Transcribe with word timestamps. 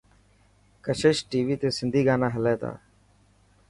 ڪشش 0.85 1.17
ٽي 1.29 1.39
وي 1.47 1.55
تي 1.61 1.69
سنڌي 1.77 2.01
گانا 2.07 2.27
هلي 2.35 2.55
تا. 2.61 2.71